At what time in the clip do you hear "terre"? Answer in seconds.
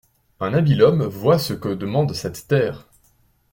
2.47-2.87